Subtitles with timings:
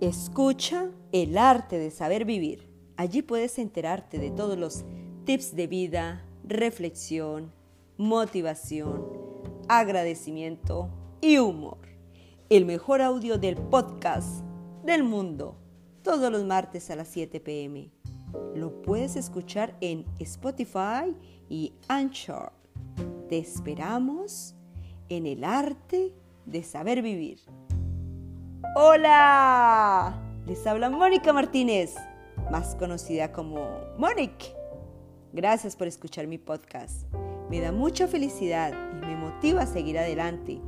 [0.00, 2.66] Escucha el arte de saber vivir.
[2.96, 4.82] Allí puedes enterarte de todos los
[5.26, 7.52] tips de vida, reflexión,
[7.98, 9.04] motivación,
[9.68, 10.88] agradecimiento
[11.20, 11.80] y humor.
[12.48, 14.42] El mejor audio del podcast
[14.86, 15.58] del mundo,
[16.02, 17.90] todos los martes a las 7 pm.
[18.54, 21.14] Lo puedes escuchar en Spotify
[21.50, 22.52] y Anchor.
[23.28, 24.54] Te esperamos
[25.10, 26.14] en el arte
[26.46, 27.40] de saber vivir.
[28.76, 30.14] Hola,
[30.46, 31.96] les habla Mónica Martínez,
[32.52, 34.46] más conocida como Mónica.
[35.32, 37.12] Gracias por escuchar mi podcast.
[37.50, 40.60] Me da mucha felicidad y me motiva a seguir adelante,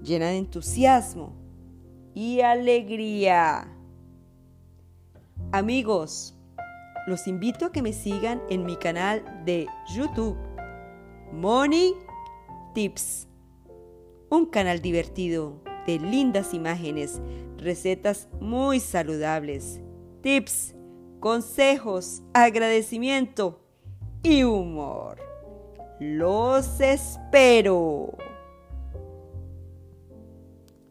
[0.00, 1.32] llena de entusiasmo
[2.14, 3.66] y alegría.
[5.50, 6.36] Amigos,
[7.08, 10.36] los invito a que me sigan en mi canal de YouTube,
[11.32, 11.92] Money
[12.72, 13.26] Tips,
[14.30, 17.18] un canal divertido de lindas imágenes,
[17.58, 19.80] recetas muy saludables,
[20.22, 20.74] tips,
[21.20, 23.60] consejos, agradecimiento
[24.22, 25.18] y humor.
[26.00, 28.16] Los espero.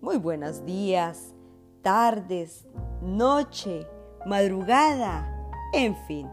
[0.01, 1.33] Muy buenos días,
[1.81, 2.67] tardes,
[3.01, 3.87] noche,
[4.25, 6.29] madrugada, en fin.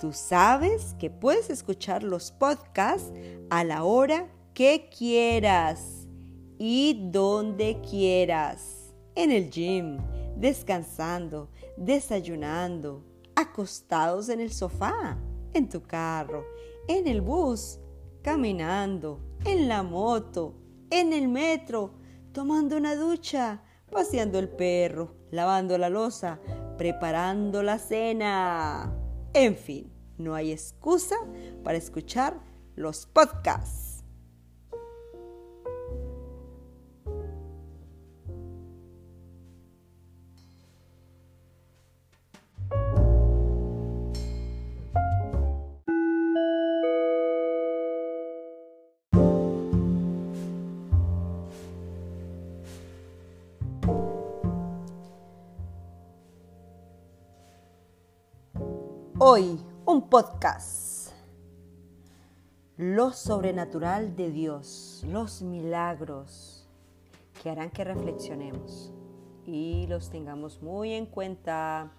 [0.00, 3.12] Tú sabes que puedes escuchar los podcasts
[3.50, 6.06] a la hora que quieras
[6.58, 8.83] y donde quieras,
[9.14, 9.98] en el gym,
[10.36, 15.18] descansando, desayunando, acostados en el sofá,
[15.52, 16.44] en tu carro,
[16.88, 17.78] en el bus,
[18.22, 20.54] caminando, en la moto,
[20.90, 21.94] en el metro,
[22.32, 26.40] tomando una ducha, paseando el perro, lavando la losa,
[26.76, 28.92] preparando la cena.
[29.32, 31.16] En fin, no hay excusa
[31.62, 32.40] para escuchar
[32.74, 33.93] los podcasts.
[59.36, 61.10] Hoy, un podcast.
[62.76, 66.68] Lo sobrenatural de Dios, los milagros
[67.42, 68.92] que harán que reflexionemos
[69.44, 71.90] y los tengamos muy en cuenta.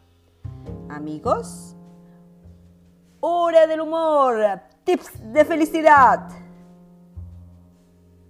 [0.87, 1.75] Amigos,
[3.19, 4.41] hora del humor,
[4.85, 6.29] tips de felicidad.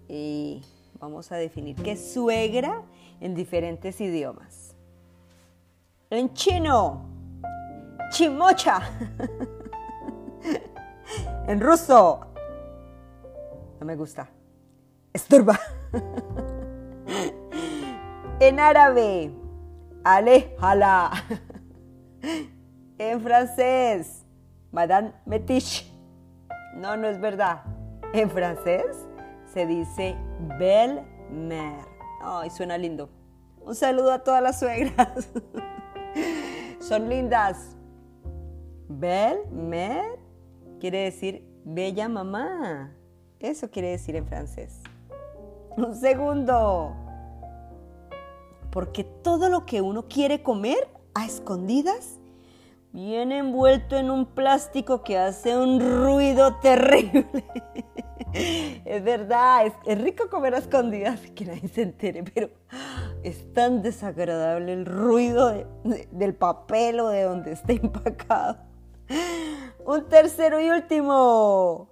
[0.08, 0.64] Y
[1.00, 2.82] vamos a definir qué suegra
[3.22, 4.76] en diferentes idiomas.
[6.10, 7.15] En chino,
[8.10, 8.82] chimocha.
[11.48, 12.22] en ruso,
[13.80, 14.28] no me gusta.
[15.14, 15.60] Esturba.
[18.40, 19.32] en árabe,
[20.04, 21.12] alejala.
[22.98, 24.26] en francés,
[24.72, 25.92] Madame Metiche.
[26.76, 27.64] No, no es verdad.
[28.14, 28.86] En francés
[29.54, 30.16] se dice
[30.60, 31.86] belle mère.
[32.22, 33.10] Ay, suena lindo.
[33.62, 35.30] Un saludo a todas las suegras.
[36.80, 37.75] Son lindas.
[38.88, 40.20] Belle mère
[40.80, 42.92] quiere decir bella mamá.
[43.40, 44.80] Eso quiere decir en francés.
[45.78, 46.96] Un segundo.
[48.72, 52.20] Porque todo lo que uno quiere comer a escondidas
[52.92, 57.44] viene envuelto en un plástico que hace un ruido terrible.
[58.34, 62.50] es verdad, es, rico comer a escondidas que nadie se entere, pero
[63.24, 65.66] es tan desagradable el ruido
[66.12, 68.75] del papel o de donde está empacado.
[69.86, 71.90] Un tercero y último.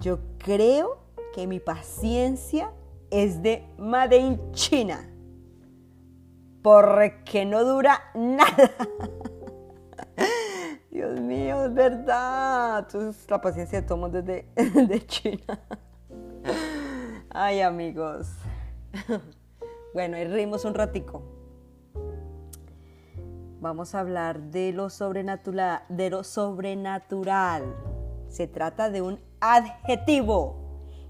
[0.00, 0.98] Yo creo
[1.34, 2.72] que mi paciencia
[3.10, 5.10] es de Made in China.
[6.62, 8.72] Porque no dura nada.
[10.90, 12.80] Dios mío, es verdad.
[12.80, 14.48] Entonces la paciencia de todo desde
[14.86, 15.60] de China.
[17.30, 18.28] Ay, amigos.
[19.94, 21.37] Bueno, y rimos un ratico
[23.60, 25.82] vamos a hablar de lo sobrenatural.
[25.88, 27.74] De lo sobrenatural.
[28.28, 30.56] Se trata de un adjetivo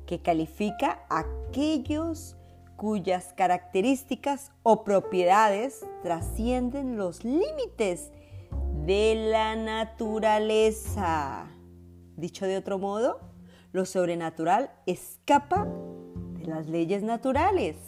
[0.07, 2.37] que califica a aquellos
[2.77, 8.13] cuyas características o propiedades trascienden los límites
[8.87, 11.47] de la naturaleza.
[12.17, 13.21] Dicho de otro modo,
[13.73, 15.67] lo sobrenatural escapa
[16.39, 17.88] de las leyes naturales.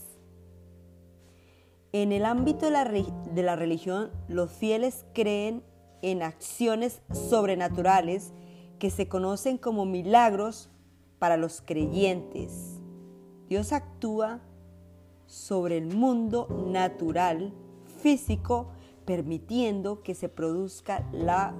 [1.92, 5.64] En el ámbito de la, religión, los fieles creen
[6.02, 8.32] en acciones sobrenaturales
[8.78, 10.70] que se conocen como milagros
[11.18, 12.80] para los creyentes.
[13.48, 14.40] Dios actúa
[15.26, 17.52] sobre el mundo natural,
[18.00, 18.68] físico,
[19.04, 21.56] permitiendo que se produzca, la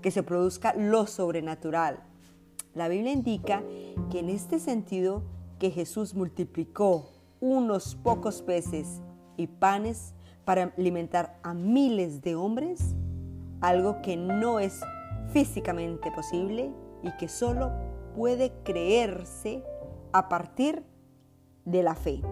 [0.00, 2.02] que se produzca lo sobrenatural.
[2.74, 3.62] La Biblia indica
[4.10, 5.24] que en este sentido
[5.58, 7.10] que Jesús multiplicó
[7.40, 9.02] unos pocos peces
[9.36, 12.94] y panes para alimentar a miles de hombres,
[13.60, 14.80] algo que no es
[15.32, 16.70] físicamente posible
[17.02, 17.72] y que solo
[18.14, 19.62] puede creerse
[20.12, 20.82] a partir
[21.64, 22.22] de la fe.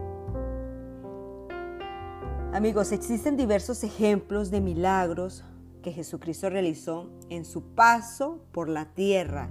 [2.52, 5.44] Amigos, existen diversos ejemplos de milagros
[5.82, 9.50] que Jesucristo realizó en su paso por la tierra,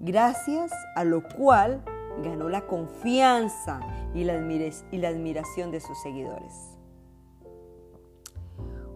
[0.00, 1.84] gracias a lo cual
[2.24, 3.80] ganó la confianza
[4.14, 6.69] y la, admiración de sus seguidores.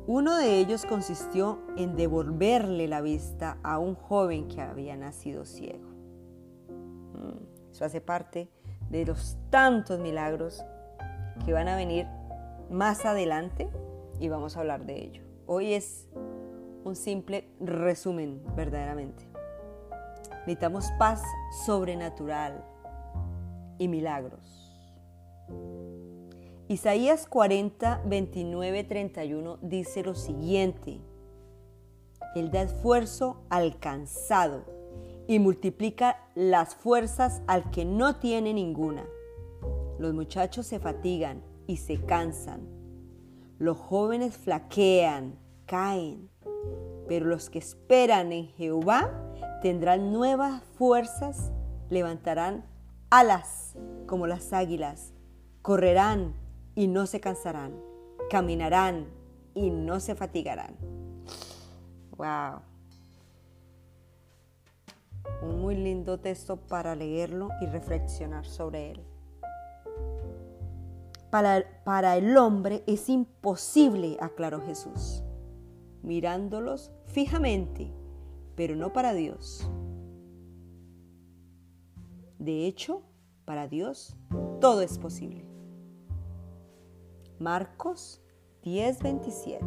[0.06, 5.88] Uno de ellos consistió en devolverle la vista a un joven que había nacido ciego.
[6.68, 8.50] Mm, eso hace parte
[8.90, 10.62] de los tantos milagros
[11.46, 12.06] que van a venir
[12.70, 13.70] más adelante
[14.20, 15.22] y vamos a hablar de ello.
[15.46, 16.06] Hoy es
[16.84, 19.26] un simple resumen verdaderamente.
[20.40, 21.22] Necesitamos paz
[21.64, 22.62] sobrenatural
[23.78, 24.70] y milagros.
[26.66, 31.02] Isaías 40, 29, 31 dice lo siguiente.
[32.34, 34.64] Él da esfuerzo al cansado
[35.28, 39.04] y multiplica las fuerzas al que no tiene ninguna.
[39.98, 42.66] Los muchachos se fatigan y se cansan.
[43.58, 46.30] Los jóvenes flaquean, caen.
[47.06, 51.52] Pero los que esperan en Jehová tendrán nuevas fuerzas,
[51.90, 52.64] levantarán
[53.10, 53.76] alas
[54.06, 55.12] como las águilas,
[55.60, 56.42] correrán
[56.74, 57.74] y no se cansarán,
[58.30, 59.06] caminarán
[59.54, 60.76] y no se fatigarán.
[62.16, 62.60] Wow.
[65.42, 69.00] Un muy lindo texto para leerlo y reflexionar sobre él.
[71.30, 75.24] Para, para el hombre es imposible, aclaró Jesús,
[76.02, 77.92] mirándolos fijamente,
[78.54, 79.68] pero no para Dios.
[82.38, 83.02] De hecho,
[83.44, 84.16] para Dios
[84.60, 85.53] todo es posible.
[87.38, 88.20] Marcos
[88.62, 89.60] 10:27.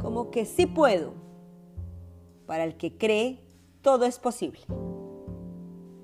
[0.00, 1.12] Como que sí puedo.
[2.46, 3.40] Para el que cree,
[3.82, 4.60] todo es posible.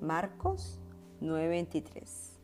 [0.01, 0.79] Marcos
[1.19, 2.37] 9:23.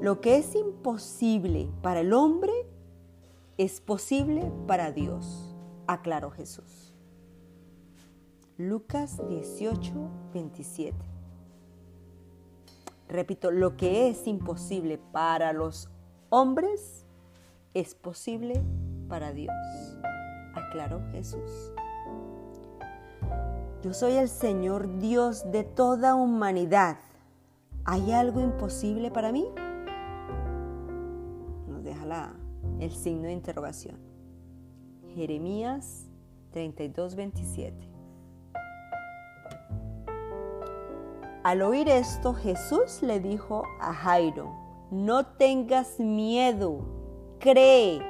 [0.00, 2.52] Lo que es imposible para el hombre
[3.56, 5.54] es posible para Dios,
[5.86, 6.94] aclaró Jesús.
[8.56, 9.92] Lucas 18,
[10.32, 11.11] 27.
[13.12, 15.90] Repito, lo que es imposible para los
[16.30, 17.04] hombres
[17.74, 18.62] es posible
[19.06, 19.54] para Dios,
[20.54, 21.74] aclaró Jesús.
[23.82, 26.96] Yo soy el Señor Dios de toda humanidad.
[27.84, 29.44] ¿Hay algo imposible para mí?
[31.68, 32.32] Nos deja
[32.80, 33.98] el signo de interrogación.
[35.14, 36.08] Jeremías
[36.52, 37.91] 32, 27.
[41.42, 44.54] Al oír esto, Jesús le dijo a Jairo,
[44.92, 46.84] no tengas miedo,
[47.40, 48.00] cree,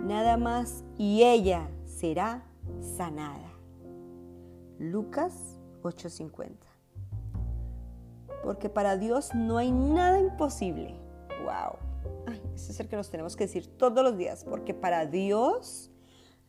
[0.00, 2.44] nada más y ella será
[2.80, 3.52] sanada.
[4.78, 6.66] Lucas 8:50.
[8.42, 10.94] Porque para Dios no hay nada imposible.
[11.44, 11.76] ¡Wow!
[12.54, 15.90] ese es el que nos tenemos que decir todos los días, porque para Dios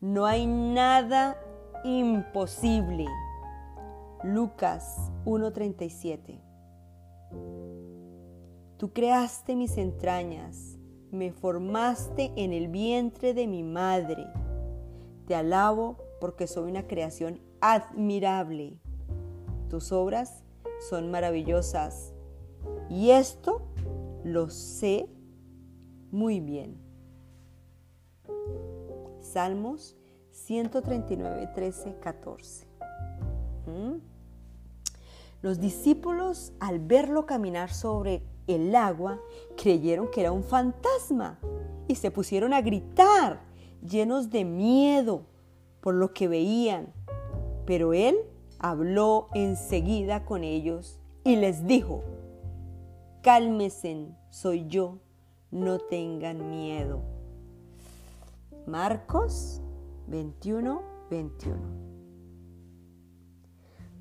[0.00, 1.36] no hay nada
[1.84, 3.06] imposible.
[4.24, 6.40] Lucas 1:37.
[8.76, 10.76] Tú creaste mis entrañas,
[11.10, 14.26] me formaste en el vientre de mi madre.
[15.26, 18.80] Te alabo porque soy una creación admirable.
[19.68, 20.42] Tus obras
[20.88, 22.12] son maravillosas
[22.88, 23.62] y esto
[24.24, 25.08] lo sé
[26.10, 26.76] muy bien.
[29.20, 29.96] Salmos
[30.30, 32.67] 139, 13, 14.
[35.40, 39.20] Los discípulos, al verlo caminar sobre el agua,
[39.56, 41.38] creyeron que era un fantasma
[41.86, 43.40] y se pusieron a gritar,
[43.82, 45.22] llenos de miedo
[45.80, 46.92] por lo que veían.
[47.66, 48.16] Pero él
[48.58, 52.02] habló enseguida con ellos y les dijo,
[53.22, 54.98] cálmesen, soy yo,
[55.50, 57.00] no tengan miedo.
[58.66, 59.60] Marcos
[60.08, 61.87] 21, 21.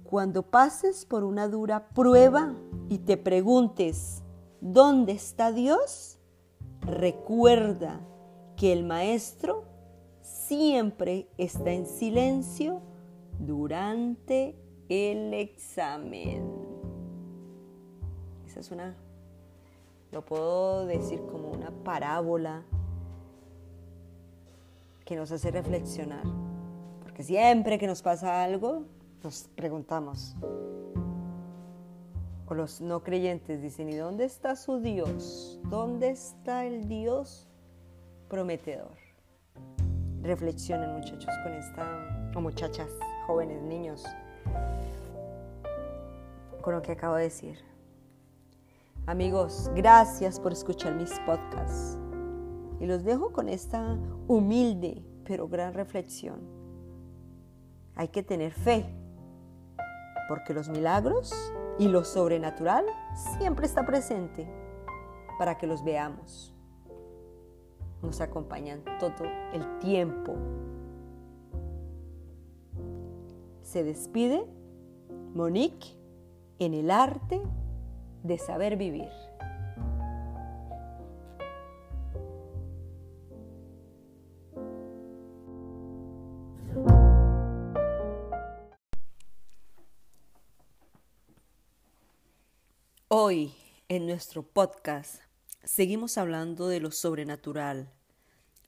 [0.09, 2.53] Cuando pases por una dura prueba
[2.87, 4.23] y te preguntes,
[4.61, 6.17] ¿dónde está Dios?
[6.79, 7.99] Recuerda
[8.55, 9.65] que el Maestro
[10.21, 12.81] siempre está en silencio
[13.37, 14.55] durante
[14.87, 16.49] el examen.
[18.47, 18.95] Esa es una
[20.11, 22.63] lo puedo decir como una parábola
[25.03, 26.23] que nos hace reflexionar.
[27.01, 28.85] Porque siempre que nos pasa algo,
[29.23, 30.35] nos preguntamos,
[32.47, 35.59] o los no creyentes dicen, ¿y dónde está su Dios?
[35.69, 37.47] ¿Dónde está el Dios
[38.29, 38.95] prometedor?
[40.21, 42.89] Reflexionen muchachos con esta, o muchachas,
[43.25, 44.03] jóvenes, niños,
[46.61, 47.57] con lo que acabo de decir.
[49.05, 51.97] Amigos, gracias por escuchar mis podcasts.
[52.79, 53.97] Y los dejo con esta
[54.27, 56.39] humilde pero gran reflexión.
[57.95, 58.85] Hay que tener fe,
[60.27, 61.33] porque los milagros
[61.79, 62.85] y lo sobrenatural
[63.37, 64.47] siempre está presente
[65.37, 66.53] para que los veamos.
[68.01, 70.35] Nos acompañan todo el tiempo.
[73.61, 74.45] Se despide
[75.33, 75.97] Monique
[76.59, 77.41] en el arte
[78.23, 79.09] de saber vivir.
[93.29, 93.53] Hoy
[93.89, 95.15] en nuestro podcast
[95.61, 97.91] seguimos hablando de lo sobrenatural,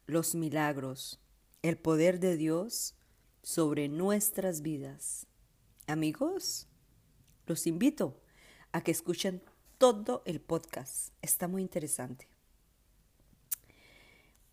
[0.06, 1.22] los milagros,
[1.62, 2.94] el poder de Dios
[3.42, 5.28] sobre nuestras vidas.
[5.88, 6.68] Amigos,
[7.46, 8.20] los invito
[8.74, 9.42] a que escuchen
[9.78, 11.14] todo el podcast.
[11.22, 12.28] Está muy interesante.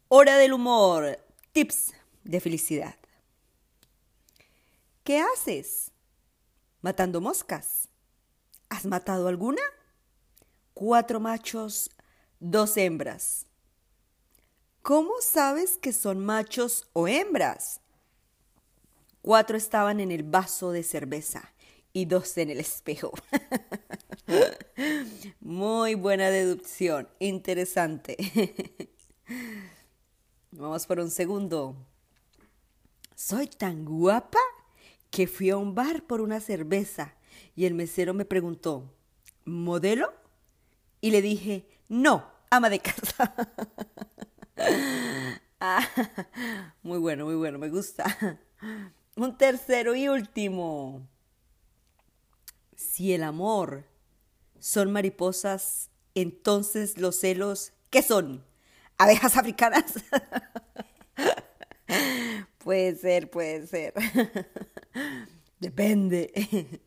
[0.07, 1.19] Hora del humor.
[1.51, 2.95] Tips de felicidad.
[5.03, 5.91] ¿Qué haces?
[6.81, 7.89] Matando moscas.
[8.69, 9.63] ¿Has matado alguna?
[10.79, 11.89] Cuatro machos,
[12.39, 13.47] dos hembras.
[14.83, 17.81] ¿Cómo sabes que son machos o hembras?
[19.23, 21.51] Cuatro estaban en el vaso de cerveza
[21.95, 23.15] y dos en el espejo.
[25.41, 28.19] Muy buena deducción, interesante.
[30.51, 31.75] Vamos por un segundo.
[33.15, 34.41] Soy tan guapa
[35.09, 37.15] que fui a un bar por una cerveza
[37.55, 38.93] y el mesero me preguntó,
[39.47, 40.26] ¿modelo?
[41.07, 43.33] Y le dije, no, ama de casa.
[45.59, 45.81] Ah,
[46.83, 48.05] muy bueno, muy bueno, me gusta.
[49.17, 51.09] Un tercero y último.
[52.77, 53.87] Si el amor
[54.59, 58.45] son mariposas, entonces los celos, ¿qué son?
[58.99, 59.95] ¿Abejas africanas?
[62.59, 63.95] puede ser, puede ser.
[65.59, 66.81] Depende.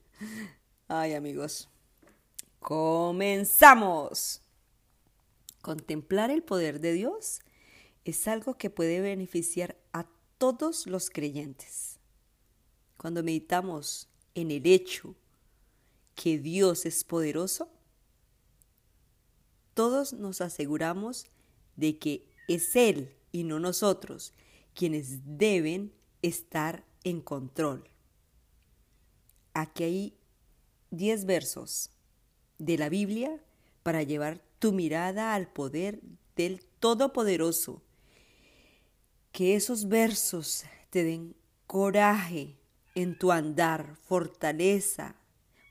[0.88, 1.70] Ay, amigos.
[2.60, 4.42] Comenzamos.
[5.62, 7.40] Contemplar el poder de Dios
[8.06, 10.06] es algo que puede beneficiar a
[10.38, 12.00] todos los creyentes.
[12.98, 15.16] Cuando meditamos en el hecho
[16.16, 17.70] que Dios es poderoso,
[19.74, 21.28] todos nos aseguramos
[21.78, 24.34] de que es Él y no nosotros
[24.74, 27.90] quienes deben estar en control.
[29.54, 30.18] Aquí hay
[30.92, 31.92] 10 versos
[32.60, 33.42] de la Biblia
[33.82, 36.02] para llevar tu mirada al poder
[36.36, 37.82] del Todopoderoso.
[39.32, 41.36] Que esos versos te den
[41.66, 42.58] coraje
[42.96, 45.16] en tu andar, fortaleza,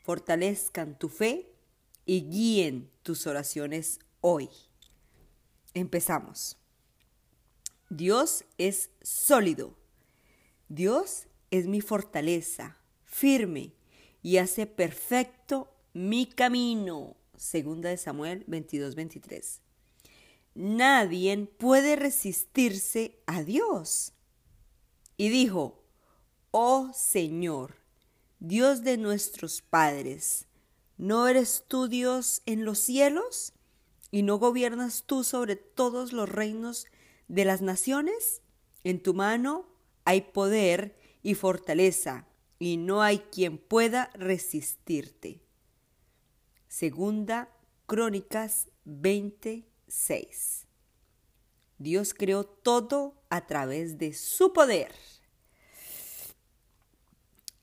[0.05, 1.53] fortalezcan tu fe
[2.07, 4.49] y guíen tus oraciones hoy.
[5.75, 6.57] Empezamos.
[7.91, 9.77] Dios es sólido.
[10.69, 13.73] Dios es mi fortaleza, firme
[14.23, 17.17] y hace perfecto mi camino.
[17.37, 19.61] Segunda de Samuel 22, 23.
[20.55, 24.13] Nadie puede resistirse a Dios.
[25.17, 25.85] Y dijo,
[26.51, 27.77] oh Señor,
[28.41, 30.47] Dios de nuestros padres,
[30.97, 33.53] ¿no eres tú Dios en los cielos?
[34.11, 36.87] ¿Y no gobiernas tú sobre todos los reinos
[37.29, 38.43] de las naciones?
[38.85, 39.67] En tu mano
[40.05, 42.27] hay poder y fortaleza,
[42.59, 45.43] y no hay quien pueda resistirte.
[46.69, 47.49] Segunda
[47.87, 50.67] Crónicas 26.
[51.79, 54.93] Dios creó todo a través de su poder.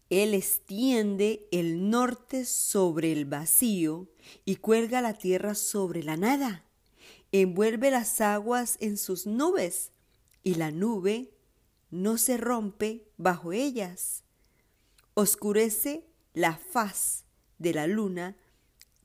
[0.09, 4.09] Él extiende el norte sobre el vacío
[4.43, 6.65] y cuelga la tierra sobre la nada.
[7.31, 9.91] Envuelve las aguas en sus nubes
[10.41, 11.31] y la nube
[11.91, 14.23] no se rompe bajo ellas.
[15.13, 17.25] Oscurece la faz
[17.59, 18.35] de la luna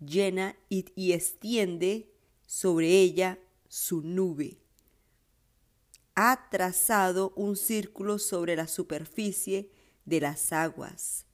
[0.00, 2.12] llena y, extiende
[2.46, 3.38] sobre ella
[3.68, 4.58] su nube.
[6.14, 9.70] Ha trazado un círculo sobre la superficie
[10.04, 11.26] de las aguas,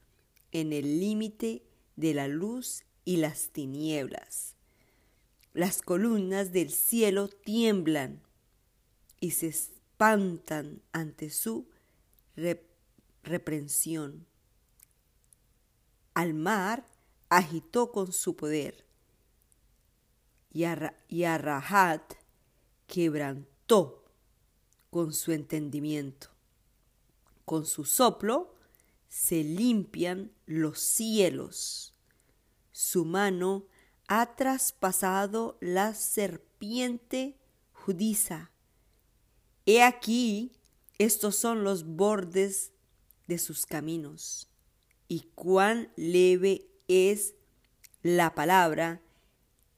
[0.53, 1.65] en el límite
[1.97, 4.55] de la luz y las tinieblas.
[5.55, 8.21] las columnas del cielo tiemblan
[9.21, 11.71] y se espantan ante su
[13.23, 14.27] reprensión.
[16.13, 16.87] Al mar
[17.29, 18.87] agitó con su poder
[20.57, 20.65] y
[21.25, 22.07] a,
[22.87, 24.05] quebrantó
[24.89, 26.31] con su entendimiento.
[27.45, 28.55] Con su soplo
[29.09, 31.93] se limpian los cielos.
[32.73, 33.67] Su mano
[34.09, 37.39] ha traspasado la serpiente
[37.73, 38.51] judiza.
[39.67, 40.53] He aquí,
[40.99, 42.73] estos son los bordes
[43.27, 44.49] de sus caminos,
[45.07, 47.35] y cuán leve es
[48.03, 49.01] la palabra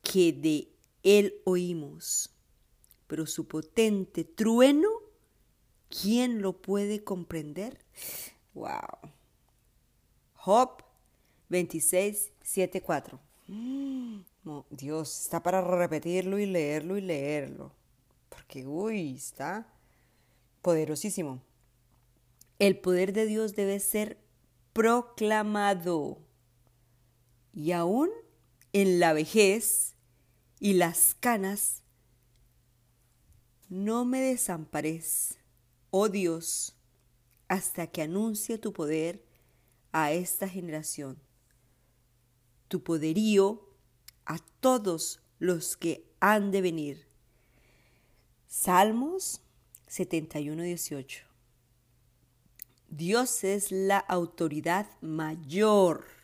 [0.02, 0.68] que de
[1.02, 2.30] él oímos.
[3.06, 4.88] Pero su potente trueno,
[5.88, 7.80] ¿quién lo puede comprender?
[8.54, 9.12] Wow.
[10.34, 10.82] Job
[11.48, 13.20] 26, 7, 4.
[14.70, 17.72] Dios, está para repetirlo y leerlo y leerlo.
[18.28, 19.66] Porque, uy, está
[20.62, 21.40] poderosísimo.
[22.58, 24.18] El poder de Dios debe ser
[24.72, 26.18] proclamado.
[27.58, 28.08] Y aún
[28.72, 29.96] en la vejez
[30.60, 31.82] y las canas,
[33.68, 35.40] no me desampares,
[35.90, 36.76] oh Dios,
[37.48, 39.24] hasta que anuncie tu poder
[39.90, 41.18] a esta generación,
[42.68, 43.68] tu poderío
[44.24, 47.08] a todos los que han de venir.
[48.46, 49.40] Salmos
[49.88, 51.24] 71, 18.
[52.88, 56.17] Dios es la autoridad mayor.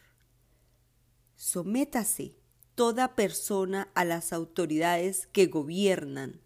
[1.54, 2.34] Sométase
[2.74, 6.40] toda persona a las autoridades que gobiernan,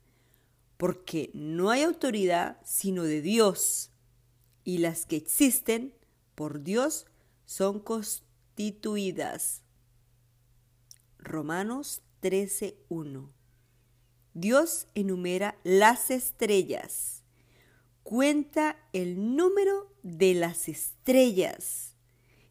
[0.76, 3.90] porque no hay autoridad sino de Dios,
[4.64, 5.94] y las que existen
[6.34, 7.06] por Dios
[7.46, 9.62] son constituidas.
[11.16, 13.32] Romanos 13:1
[14.34, 17.22] Dios enumera las estrellas,
[18.02, 21.87] cuenta el número de las estrellas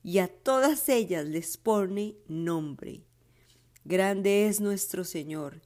[0.08, 3.04] y a todas ellas les pone nombre.
[3.84, 5.62] Grande es nuestro Señor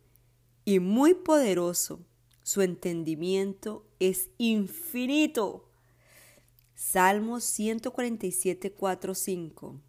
[0.66, 2.00] y muy poderoso,
[2.42, 5.70] su entendimiento es infinito.
[6.74, 9.80] Salmos 147, 4, 5.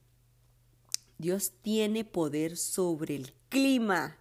[1.17, 4.19] Dios tiene poder sobre el clima.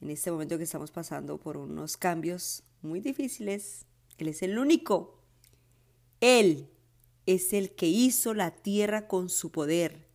[0.00, 3.86] En este momento que estamos pasando por unos cambios muy difíciles,
[4.18, 5.22] Él es el único.
[6.20, 6.70] Él
[7.26, 10.06] es el que hizo la tierra con su poder,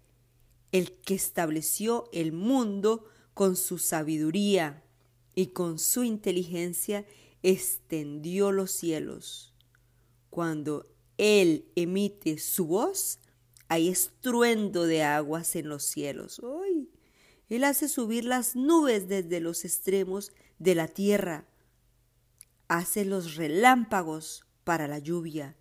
[0.71, 4.84] el que estableció el mundo con su sabiduría
[5.36, 7.06] y con su inteligencia
[7.43, 9.54] extendió los cielos.
[10.30, 13.19] Cuando Él emite su voz,
[13.67, 16.41] hay estruendo de aguas en los cielos.
[16.63, 16.89] ¡Ay!
[17.50, 21.45] Él hace subir las nubes desde los extremos de la tierra.
[22.69, 25.58] Hace los relámpagos para la lluvia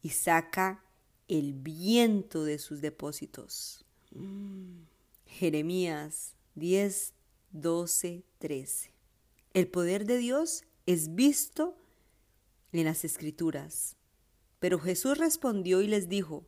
[0.00, 0.83] y saca
[1.28, 3.84] el viento de sus depósitos.
[5.26, 7.14] Jeremías 10,
[7.52, 8.92] 12, 13.
[9.54, 11.76] El poder de Dios es visto
[12.72, 13.96] en las escrituras.
[14.58, 16.46] Pero Jesús respondió y les dijo,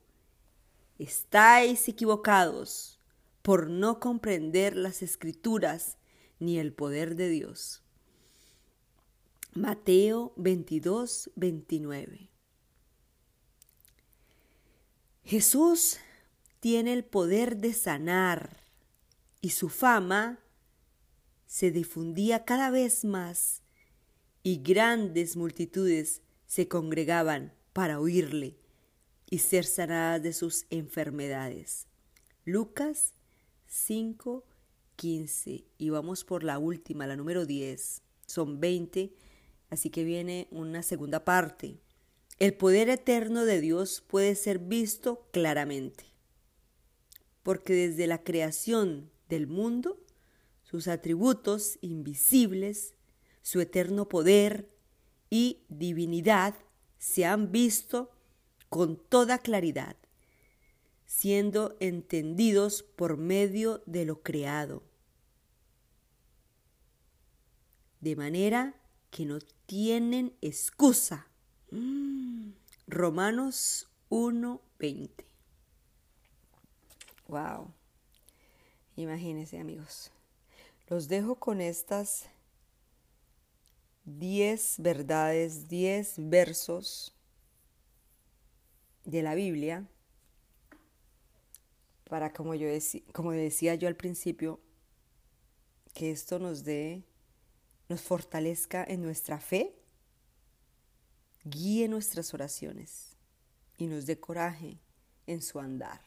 [0.99, 2.99] Estáis equivocados
[3.43, 5.99] por no comprender las escrituras
[6.39, 7.83] ni el poder de Dios.
[9.53, 12.31] Mateo 22, 29.
[15.27, 15.97] Jesús
[16.61, 18.61] tiene el poder de sanar
[19.41, 20.39] y su fama
[21.47, 23.65] se difundía cada vez más
[24.45, 28.57] y grandes multitudes se congregaban para oírle
[29.29, 31.89] y ser sanadas de sus enfermedades.
[32.45, 33.15] Lucas
[33.67, 34.45] 5,
[34.95, 35.65] 15.
[35.77, 38.01] Y vamos por la última, la número 10.
[38.27, 39.13] Son 20,
[39.71, 41.81] así que viene una segunda parte.
[42.39, 46.05] El poder eterno de Dios puede ser visto claramente,
[47.43, 49.99] porque desde la creación del mundo,
[50.63, 52.95] sus atributos invisibles,
[53.41, 54.69] su eterno poder
[55.31, 56.55] y divinidad
[56.99, 58.11] se han visto
[58.69, 59.97] con toda claridad,
[61.07, 64.83] siendo entendidos por medio de lo creado.
[68.01, 68.75] De manera
[69.11, 71.29] que no tienen excusa.
[72.87, 75.25] Romanos 1:20.
[77.29, 77.73] Wow.
[78.97, 80.11] Imagínense, amigos.
[80.89, 82.29] Los dejo con estas
[84.05, 87.13] 10 verdades, 10 versos
[89.05, 89.87] de la Biblia
[92.09, 92.69] para, como, yo
[93.13, 94.61] como decía yo al principio,
[95.93, 97.03] que esto nos dé,
[97.89, 99.75] nos fortalezca en nuestra fe,
[101.47, 103.17] guíe nuestras oraciones
[103.79, 104.79] y nos dé coraje
[105.27, 106.01] en su andar.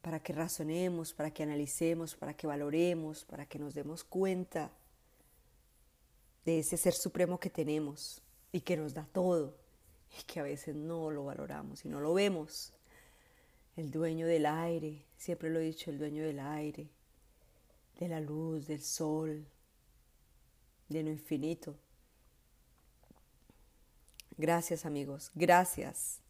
[0.00, 4.72] Para que razonemos, para que analicemos, para que valoremos, para que nos demos cuenta
[6.46, 9.54] de ese ser supremo que tenemos y que nos da todo
[10.18, 12.72] y que a veces no lo valoramos y no lo vemos.
[13.76, 16.88] El dueño del aire, siempre lo he dicho, el dueño del aire,
[17.98, 19.46] de la luz, del sol,
[20.88, 21.76] de lo infinito.
[24.40, 26.22] Gracias amigos, gracias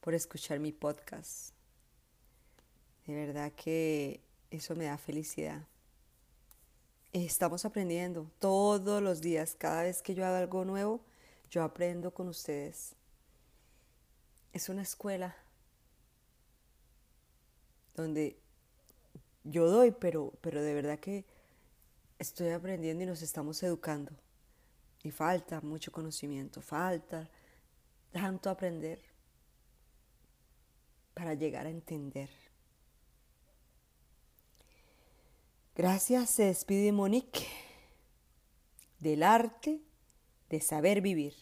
[0.00, 1.54] por escuchar mi podcast.
[3.06, 5.64] De verdad que eso me da felicidad.
[7.12, 11.00] Estamos aprendiendo todos los días, cada vez que yo hago algo nuevo,
[11.48, 12.96] yo aprendo con ustedes.
[14.52, 15.36] Es una escuela
[17.94, 18.36] donde
[19.44, 21.24] yo doy, pero, pero de verdad que
[22.18, 24.10] estoy aprendiendo y nos estamos educando.
[25.04, 27.30] Y falta mucho conocimiento, falta
[28.14, 29.00] tanto aprender
[31.14, 32.30] para llegar a entender.
[35.74, 37.44] Gracias, se despide Monique
[39.00, 39.80] del arte
[40.48, 41.34] de saber vivir.